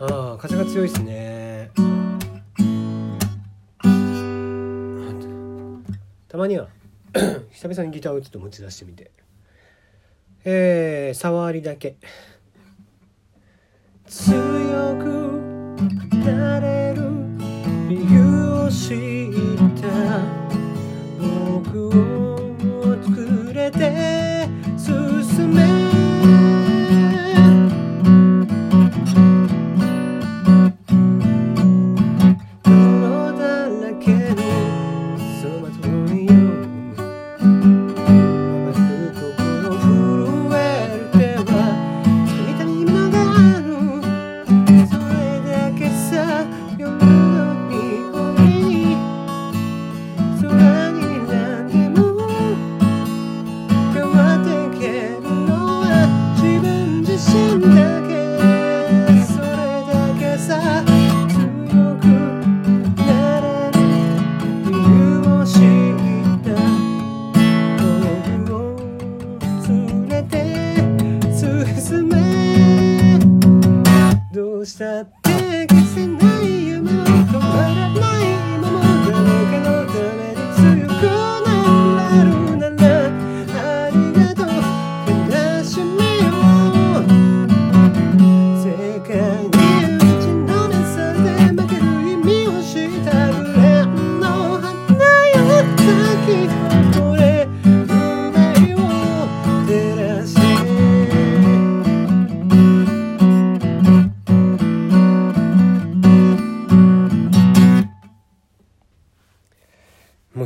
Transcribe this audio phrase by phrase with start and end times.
[0.00, 1.70] ああ風が強いですね。
[6.28, 6.68] たまには
[7.50, 9.10] 久々にギターをちょっと持ち出してみて。
[10.44, 11.96] えー、触りだけ。
[14.06, 14.36] 強
[14.96, 15.04] く
[16.24, 17.02] なれる
[17.88, 19.88] 理由を知った
[21.28, 22.07] 僕を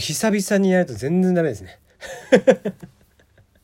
[0.00, 1.78] 久々にやると全然ダメですね。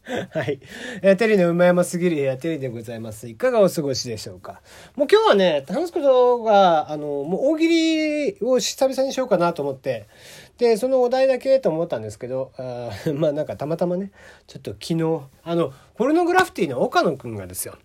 [0.30, 0.60] はい。
[1.02, 3.26] えーテリーの馬山すぎる部屋テリーでございます。
[3.28, 4.60] いかがお過ごしでしょうか？
[4.94, 10.06] もう今日はね、話すことが、あの、もう大喜利を久々にしようかなと思って、
[10.58, 14.12] で、そのお題だけと思ったんですけど、あー まあなんかたまたまね、
[14.46, 17.76] ちょっと昨日、あの、ポルノグラフィティの岡野くんがですよ、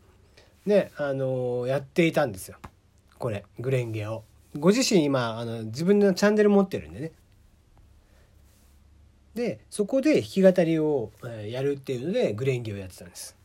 [0.67, 2.57] ね、あのやっていたんですよ。
[3.17, 4.23] これ、グレンゲを。
[4.59, 7.11] ご自身今、あの、自分のチャンネル持ってるんでね。
[9.35, 11.11] でそこで弾き語りを
[11.47, 13.37] やるっていうのでグレンゲをやってたんです。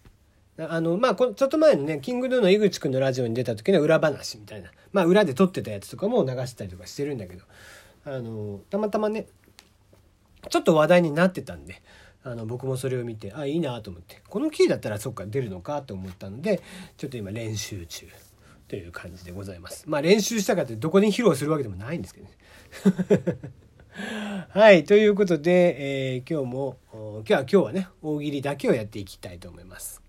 [0.59, 7.45] あのまあちょっと前のねキングヌーの井口くんのラジオに出た時の裏話みたいなまあ裏で撮ってたやつとかも流したりとかしてるんだけど
[8.07, 9.27] あのたまたまね
[10.49, 11.83] ちょっと話題になってたんで
[12.25, 16.63] あの僕もそれを見てあいいなと思ってこのキーだったらそっか出るのかと思ったので
[16.97, 18.07] ちょっと今練習中
[18.67, 19.85] という感じでございます。
[19.87, 22.33] まあ練習したかってどこに披露するわけでもないんですけどね。
[24.57, 24.85] はい。
[24.85, 30.01] ということで、えー今日も、今日は今日はね、大喜利だけをやっていきたいと思います。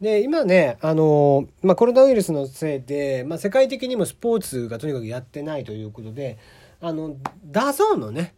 [0.00, 6.38] で、今ね、あのまあ、コロナウイルスのせいで、まあ、世界的にもスポーツがとにかくやってないということで、
[6.80, 8.36] あの、 DAZN のね、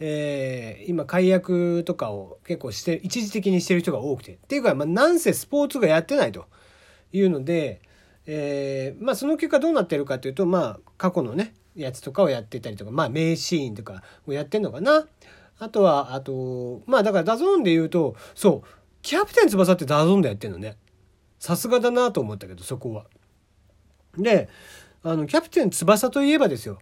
[0.00, 4.32] えー今解約とかを結構して、一時的にしてる人が多くて。
[4.32, 6.46] っていうか、まあ、なんせスポーツがやってないと
[7.12, 7.80] いうので、
[8.26, 15.06] えーまあその結果どうなってるかというと、まあ過去のね、やつとかをやってたりとか、まあ名シーンとかをやってんのかな。
[15.58, 18.68] あとは、あと、まあだから DAZN で言うと、そう、
[19.02, 20.76] キャプテン翼って DAZN でやってんのね。
[21.38, 23.06] さすがだなと思ったけど、そこは。
[24.16, 24.48] で、
[25.02, 26.78] あの、キャプテン翼といえばですよ。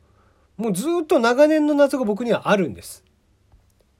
[0.56, 3.04] もうずっと長年の謎が僕にはあるんです。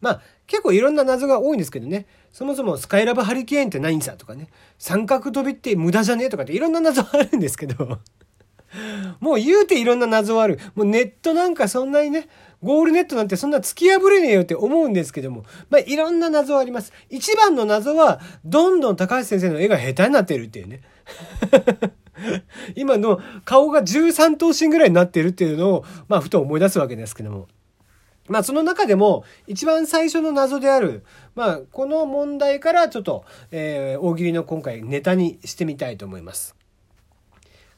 [0.01, 2.07] まあ結構いろんな謎が多いんですけどね。
[2.33, 4.49] そもそもスカイラブハリケーンって何さとかね。
[4.79, 7.99] 三角飛びって無駄じゃねとかっていろんな謎あるんですけど。
[9.21, 10.59] もう言うていろんな謎ある。
[10.75, 12.29] もうネットなんかそんなにね、
[12.63, 15.45] ゴールネットなんてそんな突き破れねえよって思うんですけども。
[15.71, 16.93] まあいろんな謎はあります。
[17.09, 20.81] 一番の謎は、どんどん高橋先生の絵が下手になってるっていうね。
[22.75, 27.49] 今の顔が13頭身ぐらいになってるっていうのを、まあふと思い出すわけですけども。
[28.29, 31.05] まあその中でも一番最初の謎である、
[31.35, 36.58] まあこの問題からちょっと、えー大喜利の今回ネタにしてみたいと思います。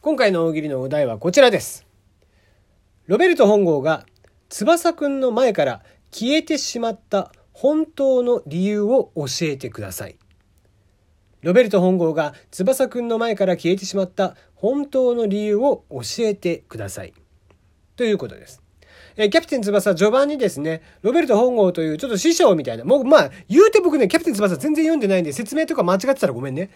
[0.03, 1.87] 今回の大喜利のお題はこちらです。
[3.07, 4.07] ロベルト本郷が
[4.49, 10.17] 翼くんの前から消えてしまった本当の理由を教えてください。
[11.43, 17.13] ロベルト本郷が翼くんの前から消えてしまった本当の理由を教えてください。
[17.97, 18.63] ということです。
[19.23, 26.71] えーキャプテン翼序盤にですね、ロベルト本郷というちょっと師匠みたいな、もうまあ言うて僕ね、キャプテン翼全然読んでないんで説明とか間違ってたらごめんね。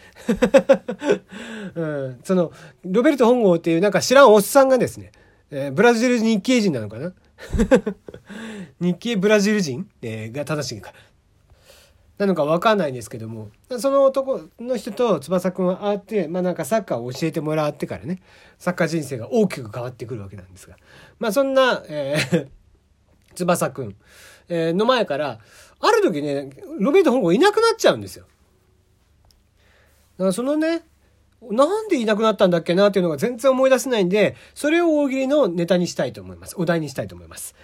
[1.74, 2.52] うん、その、
[2.84, 5.12] ロベルト本郷っていうなんか知らんおっさんがですね、
[5.50, 7.12] えーブラジル日系人なのかな？
[8.80, 10.92] 日系ブラジル人、えーが正しいか。
[12.18, 18.20] なのかわかんないんですけども、その男の人と翼くんは会って、まあなんかサッカーを教えてもらってからね、
[18.58, 20.76] サッカー人生が大きく変わってくるわけなんですが。
[21.18, 22.48] まあそんな、えー、
[23.34, 23.96] 翼くん、
[24.48, 25.40] えー、の前から、
[25.80, 28.26] ある時ね、ロベルト本郷いなくなっちゃうんですよ。
[30.16, 30.82] だからそのね、
[31.50, 36.54] なんでいなくなったんだっけなっていうのが全然思い出せないんで、それを大喜利のネタにしたいと思います。
[36.58, 37.54] お題にしたいと思います。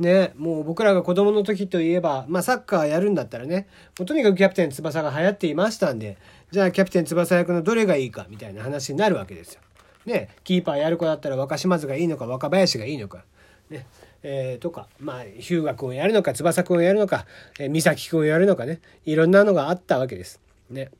[0.00, 3.68] ね、もう僕らが子供の時といえば、まあサッカーやるんだったらね、
[3.98, 6.16] もうとにかくキャプテン翼が流行っていましたんで、
[6.50, 9.60] じゃあキャプテン翼役のどれがいいかみたいな話になるわけですよ。
[10.06, 13.24] ね、キーパーやる子だったら若島津がいいのか若林がいいのか。
[13.68, 13.86] ね。
[14.22, 17.26] えー、とか、まあ、日向君をやるのか、翼君をやるのか、
[17.58, 18.80] えー、美咲君をやるのかね。
[19.04, 20.40] いろんなのがあったわけです。
[20.68, 20.90] ね。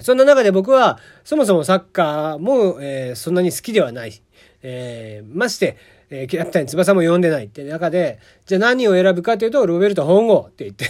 [0.00, 4.22] そんな中で僕は、そもそもサッカーも、えー、そんなに好きではない。
[4.62, 5.76] えー、まして、
[6.10, 10.86] えー、キャプテン翼も呼んでないって中で、じゃあ何を選ぶかというと、ロベルト本郷って言って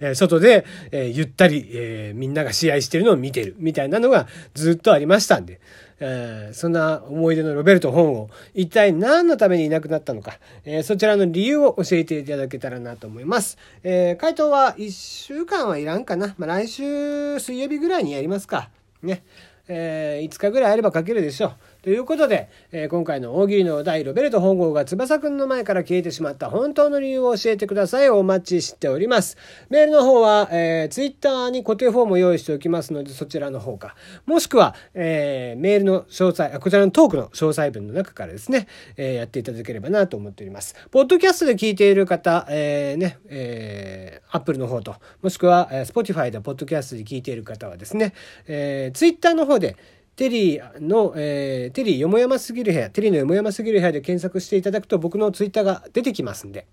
[0.00, 5.60] え外で、えー、ゆったり、えー、みんなが試合してるのを見てるみたいなのがずっとありましたんで、
[6.04, 13.56] えー、そんな思い出のロベルト本を一体何のためにいなくなったのか、えー、そちらの理由を教えていただけたらなと思います。
[13.84, 16.34] えー、回答は1週間はいらんかな。
[16.38, 18.70] まあ、来週水曜日ぐらいにやりますか。
[19.02, 19.22] ね。
[19.68, 21.52] えー、5日ぐらいあれば書けるでしょう。
[21.82, 28.08] ということで、えー、今回の大喜利のお題、ロベルト本郷が翼くんの前から消えてしまった本当の理由を教えてください。
[28.08, 29.36] お待ちしております。
[29.68, 33.96] メールの方は、えー、ツイッターに固定フォームを用意しておきますので、そちらの方か。
[34.26, 40.76] もしくは、えー、メールの詳細、こちらのトークの詳細文の中からですね、えー、やっていただければなと思っております。
[40.92, 48.14] ポッドキャストで聞いている方、えー、ね、えー、アップルの方と、もしくは、えー、Spotify でポッドキャストで聞いている方はですね、
[48.46, 49.76] えー、ツイッターの方で、
[50.16, 56.66] テリーの、えー、テリーよもやますぎる部屋、テリーのよもやますぎる部屋で検索していただくと僕のツイッターが出てきますんで、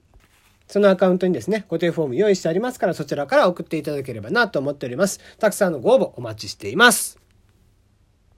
[0.67, 5.19] そのアカウントにですね、固定フォーム用意してありますから、そちらから送っていただければなと思っております。
[5.39, 7.19] たくさんのご応募お待ちしています。